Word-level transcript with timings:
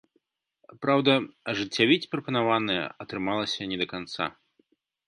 Праўда, 0.85 1.13
ажыццявіць 1.53 2.09
прапанаванае 2.15 2.81
атрымалася 3.03 3.61
не 3.75 3.83
да 3.85 3.91
канца. 3.95 4.23